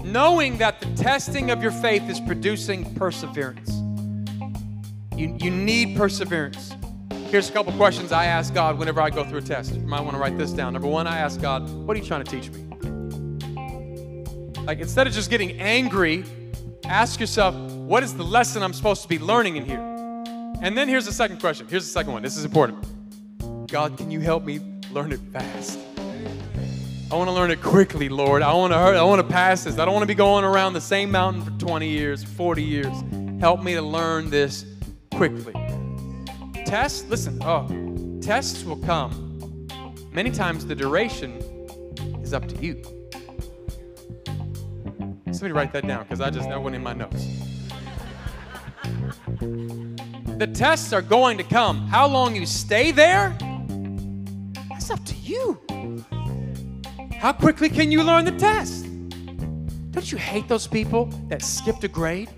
[0.04, 3.70] knowing that the testing of your faith is producing perseverance.
[5.16, 6.74] You, you need perseverance.
[7.28, 9.76] Here's a couple questions I ask God whenever I go through a test.
[9.76, 10.74] You might want to write this down.
[10.74, 12.64] Number one, I ask God, what are you trying to teach me?
[14.64, 16.26] Like instead of just getting angry,
[16.86, 19.82] ask yourself, what is the lesson I'm supposed to be learning in here?
[20.64, 21.68] And then here's the second question.
[21.68, 22.24] Here's the second one.
[22.24, 22.91] This is important.
[23.72, 24.60] God, can you help me
[24.92, 25.80] learn it fast?
[27.10, 28.42] I want to learn it quickly, Lord.
[28.42, 29.80] I want to I want to pass this.
[29.80, 32.94] I don't want to be going around the same mountain for 20 years, 40 years.
[33.40, 34.66] Help me to learn this
[35.16, 35.54] quickly.
[36.66, 37.66] Tests, listen, oh,
[38.22, 39.68] tests will come.
[40.12, 41.38] Many times the duration
[42.22, 42.84] is up to you.
[45.32, 47.26] Somebody write that down because I just that went in my notes.
[50.40, 51.88] The tests are going to come.
[51.88, 53.38] How long you stay there,
[54.82, 55.62] that's up to you.
[57.20, 58.86] How quickly can you learn the test?
[59.92, 62.30] Don't you hate those people that skipped a grade?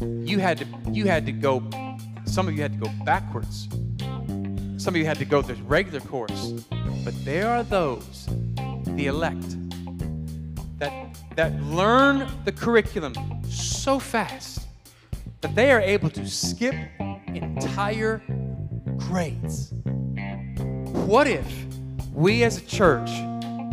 [0.00, 1.62] You had to you had to go
[2.24, 3.68] some of you had to go backwards.
[4.78, 6.54] Some of you had to go the regular course.
[7.04, 8.26] But there are those,
[8.96, 9.56] the elect,
[10.78, 10.92] that
[11.36, 13.14] that learn the curriculum
[13.50, 14.61] so fast
[15.42, 16.74] that they are able to skip
[17.26, 18.22] entire
[18.96, 19.72] grades.
[20.92, 21.46] What if
[22.12, 23.10] we as a church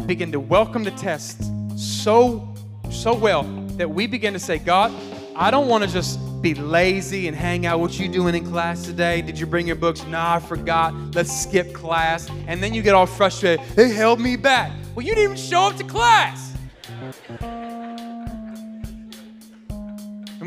[0.08, 1.44] begin to welcome the test
[1.78, 2.54] so
[2.90, 3.44] so well
[3.78, 4.92] that we begin to say, God,
[5.36, 7.80] I don't want to just be lazy and hang out.
[7.80, 9.22] What you doing in class today?
[9.22, 10.04] Did you bring your books?
[10.08, 10.94] Nah, I forgot.
[11.14, 12.30] Let's skip class.
[12.48, 13.64] And then you get all frustrated.
[13.76, 14.72] They held me back.
[14.96, 16.54] Well, you didn't even show up to class.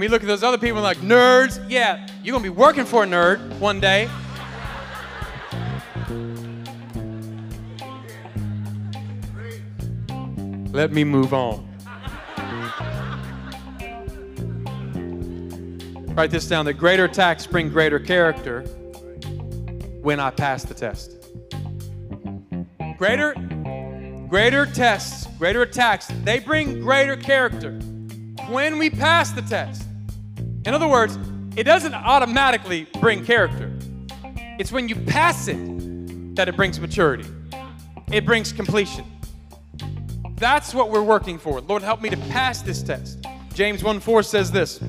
[0.02, 1.64] We look at those other people and like nerds.
[1.70, 4.10] Yeah, you're gonna be working for a nerd one day.
[10.72, 11.68] Let me move on.
[16.16, 16.64] Write this down.
[16.64, 18.62] The greater attacks bring greater character
[20.02, 21.12] when I pass the test.
[22.98, 23.34] Greater,
[24.28, 27.78] greater tests, greater attacks, they bring greater character
[28.48, 29.90] when we pass the test.
[30.64, 31.18] In other words,
[31.56, 33.72] it doesn't automatically bring character.
[34.58, 37.24] It's when you pass it that it brings maturity.
[38.12, 39.04] it brings completion.
[40.36, 41.60] That's what we're working for.
[41.60, 43.24] Lord, help me to pass this test.
[43.54, 44.80] James 1 4 says this.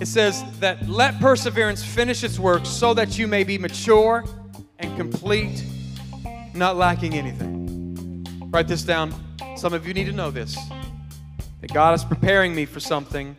[0.00, 4.24] It says that let perseverance finish its work so that you may be mature
[4.78, 5.64] and complete,
[6.54, 8.24] not lacking anything.
[8.52, 9.14] Write this down.
[9.56, 10.56] Some of you need to know this
[11.60, 13.36] that God is preparing me for something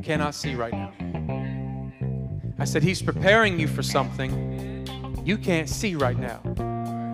[0.00, 0.94] I cannot see right now.
[2.58, 4.86] I said, He's preparing you for something
[5.26, 6.38] you can't see right now.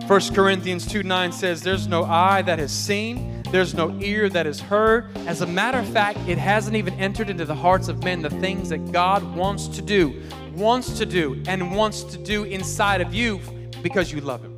[0.07, 4.45] 1 Corinthians 2 9 says, There's no eye that has seen, there's no ear that
[4.45, 5.05] has heard.
[5.27, 8.29] As a matter of fact, it hasn't even entered into the hearts of men the
[8.29, 10.23] things that God wants to do,
[10.55, 13.41] wants to do, and wants to do inside of you
[13.83, 14.55] because you love Him.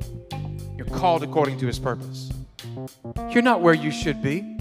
[0.76, 2.30] You're called according to His purpose.
[3.30, 4.56] You're not where you should be.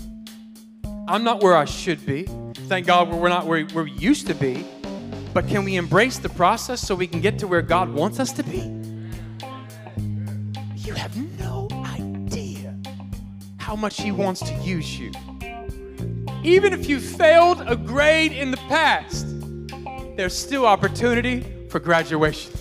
[1.08, 2.28] I'm not where I should be.
[2.70, 4.64] Thank God we're not where, we used to be.
[5.34, 8.32] But can we embrace the process so we can get to where God wants us
[8.34, 8.60] to be?
[10.76, 12.78] You have no idea
[13.58, 15.12] how much He wants to use you.
[16.44, 19.26] Even if you failed a grade in the past,
[20.16, 22.54] there's still opportunity for graduation.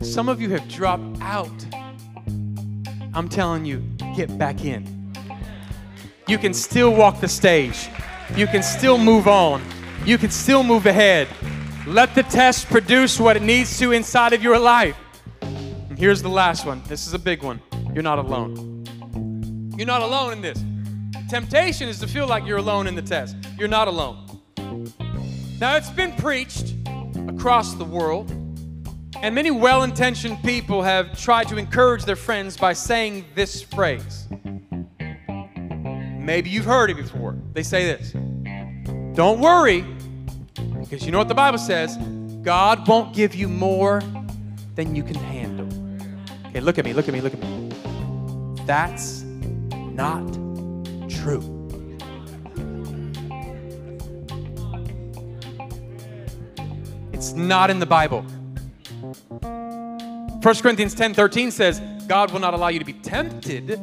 [0.00, 1.64] Some of you have dropped out
[3.14, 3.78] I'm telling you,
[4.16, 5.12] get back in.
[6.26, 7.88] You can still walk the stage.
[8.36, 9.62] You can still move on.
[10.06, 11.28] You can still move ahead.
[11.86, 14.96] Let the test produce what it needs to inside of your life.
[15.42, 16.82] And here's the last one.
[16.88, 17.60] This is a big one.
[17.92, 18.84] You're not alone.
[19.76, 20.62] You're not alone in this.
[21.28, 23.36] Temptation is to feel like you're alone in the test.
[23.58, 24.42] You're not alone.
[25.60, 26.74] Now, it's been preached
[27.28, 28.30] across the world
[29.22, 34.26] and many well intentioned people have tried to encourage their friends by saying this phrase.
[36.18, 37.36] Maybe you've heard it before.
[37.52, 38.12] They say this
[39.14, 39.86] Don't worry,
[40.80, 41.96] because you know what the Bible says
[42.42, 44.02] God won't give you more
[44.74, 45.68] than you can handle.
[46.48, 47.70] Okay, look at me, look at me, look at me.
[48.66, 50.26] That's not
[51.08, 51.60] true.
[57.12, 58.26] It's not in the Bible.
[59.02, 63.80] 1 Corinthians 10 13 says, God will not allow you to be tempted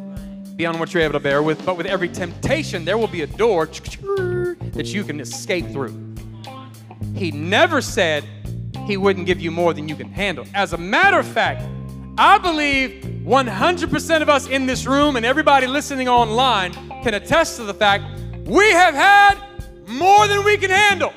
[0.56, 3.28] beyond what you're able to bear with, but with every temptation, there will be a
[3.28, 6.16] door that you can escape through.
[7.16, 8.24] He never said
[8.86, 10.46] he wouldn't give you more than you can handle.
[10.54, 11.64] As a matter of fact,
[12.18, 16.72] I believe 100% of us in this room and everybody listening online
[17.04, 18.06] can attest to the fact
[18.46, 19.38] we have had
[19.86, 21.14] more than we can handle.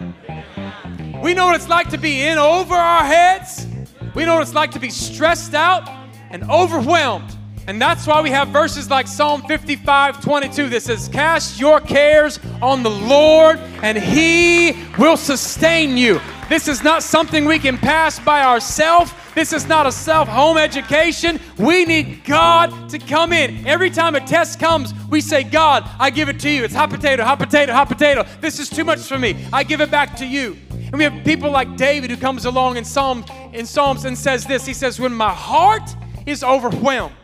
[1.22, 3.68] We know what it's like to be in over our heads.
[4.14, 5.88] We know what it's like to be stressed out
[6.30, 7.36] and overwhelmed.
[7.66, 12.40] And that's why we have verses like Psalm 55 22 that says, Cast your cares
[12.60, 16.20] on the Lord, and He will sustain you.
[16.48, 19.14] This is not something we can pass by ourselves.
[19.34, 21.40] This is not a self home education.
[21.56, 23.66] We need God to come in.
[23.66, 26.64] Every time a test comes, we say, God, I give it to you.
[26.64, 28.26] It's hot potato, hot potato, hot potato.
[28.40, 29.46] This is too much for me.
[29.52, 30.56] I give it back to you.
[30.92, 33.24] And we have people like David who comes along in Psalm
[33.54, 34.66] in Psalms and says this.
[34.66, 37.14] He says, "When my heart is overwhelmed,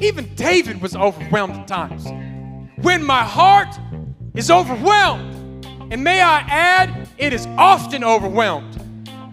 [0.00, 2.06] even David was overwhelmed at times.
[2.82, 3.78] When my heart
[4.34, 8.74] is overwhelmed, and may I add, it is often overwhelmed.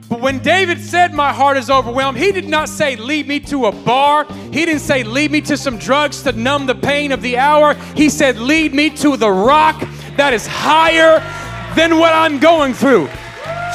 [0.09, 3.65] But when David said, My heart is overwhelmed, he did not say, Lead me to
[3.65, 4.25] a bar.
[4.51, 7.73] He didn't say, Lead me to some drugs to numb the pain of the hour.
[7.95, 9.79] He said, Lead me to the rock
[10.17, 11.19] that is higher
[11.75, 13.09] than what I'm going through.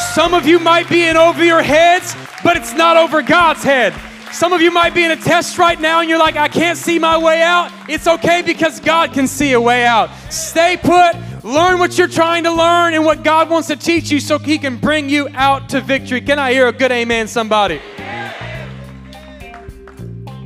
[0.00, 3.94] Some of you might be in over your heads, but it's not over God's head.
[4.32, 6.78] Some of you might be in a test right now and you're like, I can't
[6.78, 7.70] see my way out.
[7.88, 10.10] It's okay because God can see a way out.
[10.30, 14.20] Stay put, learn what you're trying to learn and what God wants to teach you
[14.20, 16.20] so He can bring you out to victory.
[16.20, 17.80] Can I hear a good amen, somebody?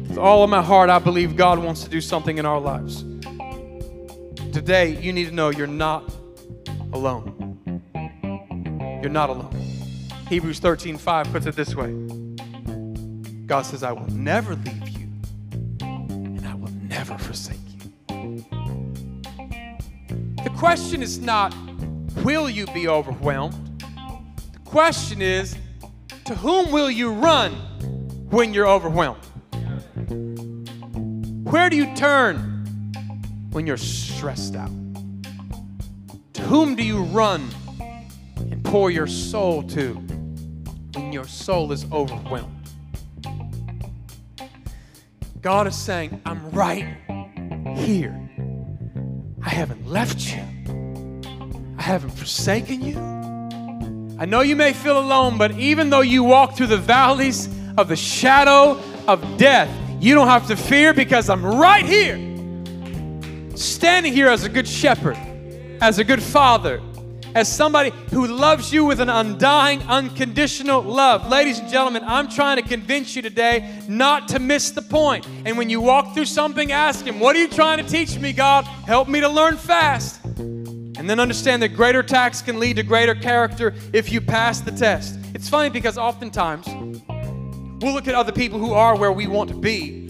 [0.08, 3.04] With all of my heart, I believe God wants to do something in our lives.
[4.52, 6.12] Today, you need to know you're not
[6.92, 7.53] alone.
[9.04, 9.52] You're not alone.
[10.30, 11.92] Hebrews 13 5 puts it this way
[13.44, 15.08] God says, I will never leave you
[15.82, 17.58] and I will never forsake
[18.08, 18.42] you.
[20.42, 21.54] The question is not,
[22.24, 23.84] will you be overwhelmed?
[24.54, 25.54] The question is,
[26.24, 27.52] to whom will you run
[28.30, 29.22] when you're overwhelmed?
[31.44, 32.64] Where do you turn
[33.50, 34.72] when you're stressed out?
[36.32, 37.50] To whom do you run
[38.74, 39.94] pour your soul to
[40.94, 42.68] when your soul is overwhelmed.
[45.40, 46.96] God is saying, I'm right
[47.76, 48.20] here.
[49.44, 50.42] I haven't left you.
[51.78, 52.98] I haven't forsaken you.
[54.18, 57.48] I know you may feel alone, but even though you walk through the valleys
[57.78, 59.70] of the shadow of death,
[60.00, 62.16] you don't have to fear because I'm right here,
[63.56, 65.16] standing here as a good shepherd,
[65.80, 66.82] as a good father,
[67.34, 71.28] as somebody who loves you with an undying, unconditional love.
[71.28, 75.26] Ladies and gentlemen, I'm trying to convince you today not to miss the point.
[75.44, 78.32] And when you walk through something, ask Him, What are you trying to teach me,
[78.32, 78.64] God?
[78.64, 80.24] Help me to learn fast.
[80.24, 84.70] And then understand that greater attacks can lead to greater character if you pass the
[84.70, 85.18] test.
[85.34, 86.66] It's funny because oftentimes
[87.82, 90.08] we'll look at other people who are where we want to be,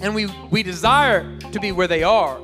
[0.00, 2.38] and we, we desire to be where they are,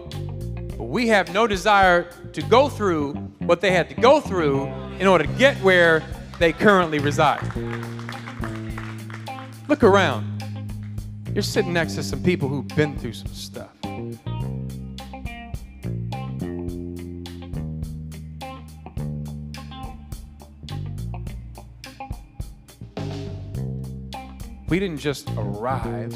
[0.77, 4.67] but we have no desire to go through what they had to go through
[4.99, 6.03] in order to get where
[6.39, 7.43] they currently reside.
[9.69, 10.31] Look around.
[11.33, 13.71] You're sitting next to some people who've been through some stuff.
[24.69, 26.13] We didn't just arrive.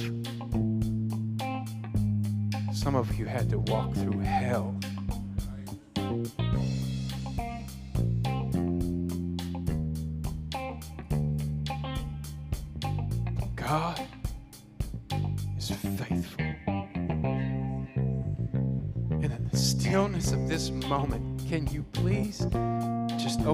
[2.72, 4.77] Some of you had to walk through hell.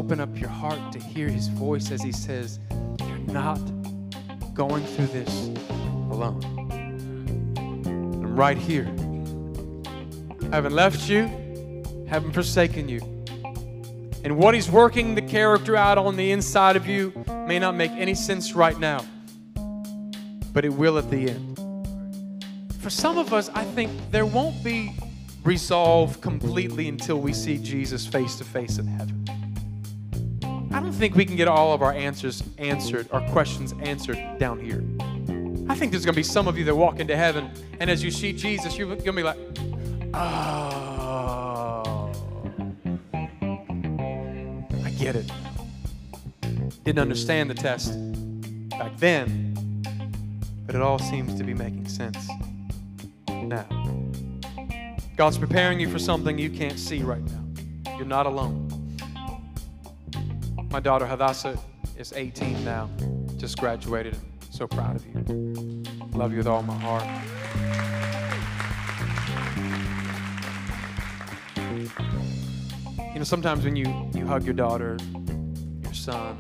[0.05, 2.59] Open up your heart to hear his voice as he says,
[3.01, 3.59] You're not
[4.53, 5.47] going through this
[6.11, 6.45] alone.
[7.57, 8.85] I'm right here.
[10.53, 11.23] I haven't left you,
[12.07, 13.01] haven't forsaken you.
[14.25, 17.93] And what he's working the character out on the inside of you may not make
[17.93, 19.03] any sense right now,
[20.53, 21.59] but it will at the end.
[22.79, 24.93] For some of us, I think there won't be
[25.45, 29.25] resolve completely until we see Jesus face to face in heaven.
[30.75, 34.59] I don't think we can get all of our answers answered, our questions answered down
[34.59, 34.83] here.
[35.69, 37.49] I think there's going to be some of you that walk into heaven,
[37.79, 39.39] and as you see Jesus, you're going to be like,
[40.15, 42.11] oh,
[44.83, 45.31] I get it.
[46.83, 47.97] Didn't understand the test
[48.71, 49.55] back then,
[50.67, 52.29] but it all seems to be making sense
[53.29, 53.65] now.
[55.17, 57.45] God's preparing you for something you can't see right now.
[57.97, 58.64] You're not alone.
[60.75, 61.57] My daughter Hadassah
[61.97, 62.91] is 18 now,
[63.37, 64.17] just graduated.
[64.51, 65.85] So proud of you.
[66.15, 67.05] Love you with all my heart.
[72.99, 74.97] You know, sometimes when you, you hug your daughter,
[75.81, 76.39] your son,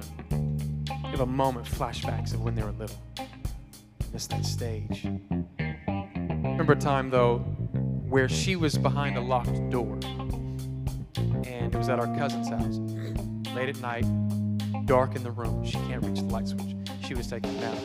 [0.89, 2.99] you have a moment, flashbacks of when they were little.
[4.13, 5.07] Miss that stage.
[5.61, 7.39] Remember a time, though,
[8.09, 9.97] where she was behind a locked door.
[11.47, 12.94] And it was at our cousin's house.
[13.55, 14.05] Late at night,
[14.87, 15.65] dark in the room.
[15.65, 16.75] She can't reach the light switch.
[17.07, 17.79] She was taking a nap.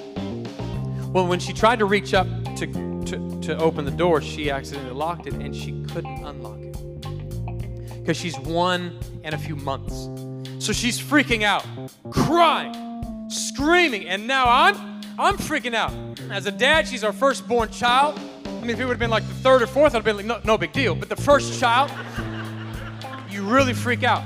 [1.14, 2.66] Well, when she tried to reach up to,
[3.06, 6.70] to, to open the door, she accidentally locked it and she couldn't unlock it
[8.00, 10.10] because she's one and a few months.
[10.66, 11.64] So she's freaking out,
[12.10, 15.94] crying, screaming, and now I'm I'm freaking out.
[16.32, 18.20] As a dad, she's our firstborn child.
[18.46, 20.18] I mean, if it would have been like the third or fourth, I'd have been
[20.18, 20.96] like, no, no big deal.
[20.96, 21.92] But the first child,
[23.30, 24.24] you really freak out.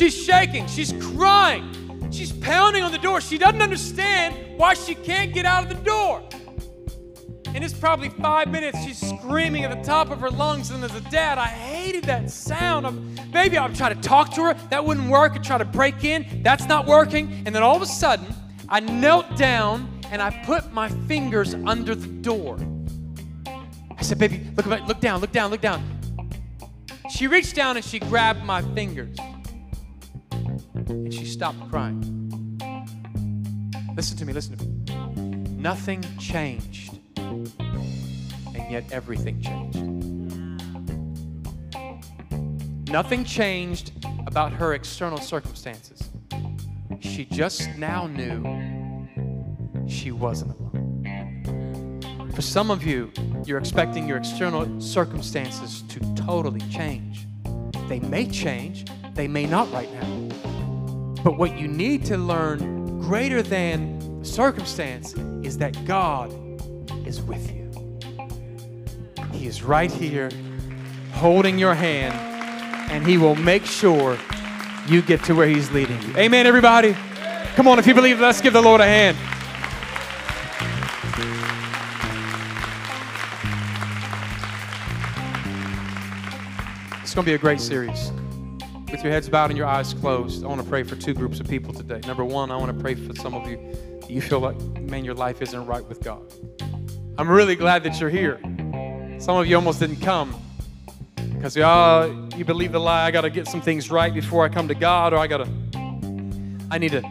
[0.00, 3.20] She's shaking, she's crying, she's pounding on the door.
[3.20, 6.26] She doesn't understand why she can't get out of the door.
[7.48, 8.82] And it's probably five minutes.
[8.82, 10.70] She's screaming at the top of her lungs.
[10.70, 13.20] And as a dad, I hated that sound.
[13.34, 14.54] Maybe I'll try to talk to her.
[14.70, 15.32] That wouldn't work.
[15.34, 16.42] I try to break in.
[16.42, 17.42] That's not working.
[17.44, 18.34] And then all of a sudden,
[18.70, 22.58] I knelt down and I put my fingers under the door.
[23.98, 25.84] I said, baby, look, look down, look down, look down.
[27.10, 29.14] She reached down and she grabbed my fingers
[30.90, 32.58] and she stopped crying.
[33.96, 34.70] Listen to me, listen to me.
[35.56, 39.78] Nothing changed, and yet everything changed.
[42.90, 43.92] Nothing changed
[44.26, 46.10] about her external circumstances.
[47.00, 49.06] She just now knew
[49.88, 52.30] she wasn't alone.
[52.34, 53.12] For some of you,
[53.44, 57.26] you're expecting your external circumstances to totally change.
[57.88, 60.19] They may change, they may not right now.
[61.22, 66.32] But what you need to learn greater than circumstance is that God
[67.06, 67.70] is with you.
[69.32, 70.30] He is right here
[71.12, 72.14] holding your hand,
[72.90, 74.16] and He will make sure
[74.86, 76.16] you get to where He's leading you.
[76.16, 76.96] Amen, everybody?
[77.54, 79.16] Come on, if you believe, let's give the Lord a hand.
[87.02, 88.12] It's going to be a great series.
[88.90, 91.38] With your heads bowed and your eyes closed, I want to pray for two groups
[91.38, 92.00] of people today.
[92.08, 93.58] Number one, I want to pray for some of you.
[94.08, 96.20] You feel like, man, your life isn't right with God.
[97.16, 98.40] I'm really glad that you're here.
[99.20, 100.34] Some of you almost didn't come
[101.34, 103.06] because you, oh, ah, you believe the lie.
[103.06, 105.44] I got to get some things right before I come to God, or I got
[105.44, 105.48] to,
[106.70, 107.02] I need to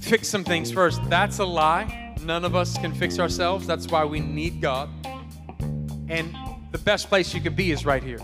[0.00, 1.00] fix some things first.
[1.10, 2.14] That's a lie.
[2.22, 3.66] None of us can fix ourselves.
[3.66, 4.88] That's why we need God.
[6.08, 6.36] And
[6.70, 8.20] the best place you could be is right here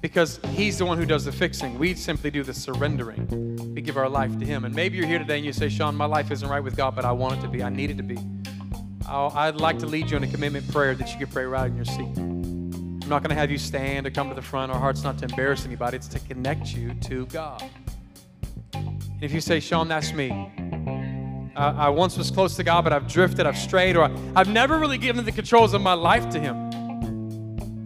[0.00, 1.78] because He's the one who does the fixing.
[1.78, 3.74] We simply do the surrendering.
[3.74, 4.64] We give our life to Him.
[4.64, 6.94] And maybe you're here today and you say, Sean, my life isn't right with God,
[6.94, 7.62] but I want it to be.
[7.62, 8.18] I need it to be.
[9.06, 11.70] i would like to lead you in a commitment prayer that you can pray right
[11.70, 12.16] in your seat.
[12.16, 14.70] I'm not going to have you stand or come to the front.
[14.70, 17.64] Our heart's not to embarrass anybody, it's to connect you to God.
[18.74, 20.30] And if you say, Sean, that's me.
[21.56, 24.48] I, I once was close to God, but I've drifted, I've strayed, or I, I've
[24.48, 26.67] never really given the controls of my life to Him.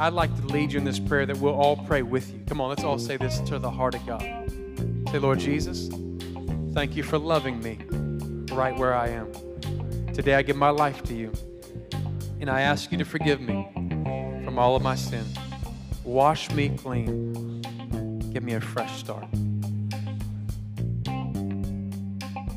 [0.00, 2.38] I'd like to lead you in this prayer that we'll all pray with you.
[2.46, 4.22] Come on, let's all say this to the heart of God.
[5.10, 5.88] Say, Lord Jesus,
[6.72, 7.80] thank you for loving me
[8.54, 9.32] right where I am.
[10.14, 11.32] Today I give my life to you,
[12.40, 13.68] and I ask you to forgive me
[14.44, 15.24] from all of my sin.
[16.04, 17.60] Wash me clean.
[18.32, 19.26] Give me a fresh start.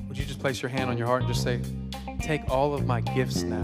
[0.08, 1.60] Would you just place your hand on your heart and just say,
[2.22, 3.64] Take all of my gifts now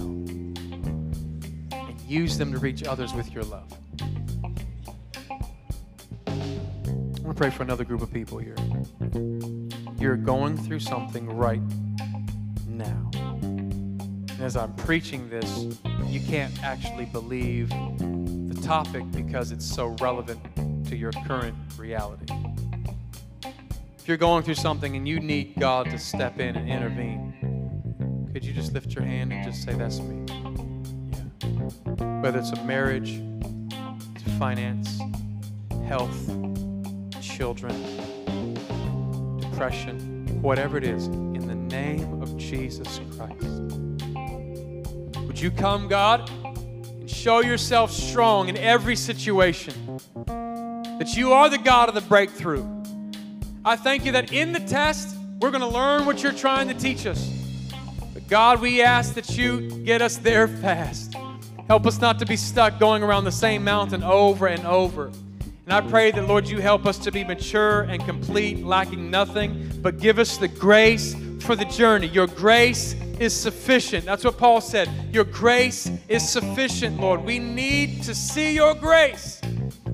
[2.07, 3.71] use them to reach others with your love.
[6.27, 6.31] I
[7.21, 8.55] want to pray for another group of people here.
[9.99, 11.61] You're going through something right
[12.65, 13.09] now.
[13.13, 20.39] And as I'm preaching this, you can't actually believe the topic because it's so relevant
[20.87, 22.33] to your current reality.
[23.97, 28.45] If you're going through something and you need God to step in and intervene, could
[28.45, 30.26] you just lift your hand and just say, That's me?
[32.21, 33.21] Whether it's a marriage,
[33.69, 34.99] to finance,
[35.87, 36.17] health,
[37.21, 37.73] children,
[39.39, 43.43] depression, whatever it is, in the name of Jesus Christ.
[45.25, 49.99] Would you come, God, and show yourself strong in every situation?
[50.25, 52.65] That you are the God of the breakthrough.
[53.63, 56.73] I thank you that in the test, we're going to learn what you're trying to
[56.73, 57.29] teach us.
[58.13, 61.16] But God, we ask that you get us there fast.
[61.67, 65.07] Help us not to be stuck going around the same mountain over and over.
[65.07, 69.69] And I pray that, Lord, you help us to be mature and complete, lacking nothing,
[69.81, 72.07] but give us the grace for the journey.
[72.07, 74.05] Your grace is sufficient.
[74.05, 74.89] That's what Paul said.
[75.11, 77.25] Your grace is sufficient, Lord.
[77.25, 79.41] We need to see your grace.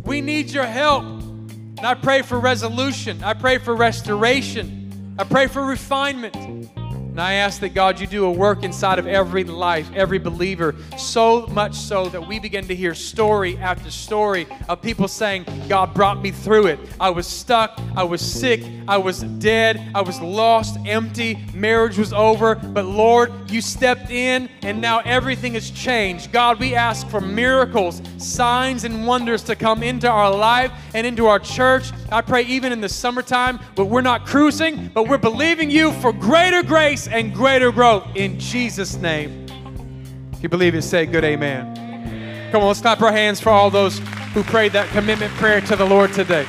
[0.06, 1.04] We need your help.
[1.04, 3.24] And I pray for resolution.
[3.24, 5.16] I pray for restoration.
[5.18, 6.70] I pray for refinement.
[7.14, 10.74] And I ask that God, you do a work inside of every life, every believer,
[10.98, 15.94] so much so that we begin to hear story after story of people saying, God
[15.94, 16.80] brought me through it.
[17.00, 22.14] I was stuck, I was sick, I was dead, I was lost, empty, marriage was
[22.14, 26.32] over, but Lord, you stepped in and now everything has changed.
[26.32, 31.28] God, we ask for miracles, signs, and wonders to come into our life and into
[31.28, 31.92] our church.
[32.12, 36.12] I pray even in the summertime, but we're not cruising, but we're believing you for
[36.12, 39.46] greater grace and greater growth in Jesus' name.
[40.34, 42.52] If you believe it, say good amen.
[42.52, 44.00] Come on, let's clap our hands for all those
[44.34, 46.46] who prayed that commitment prayer to the Lord today.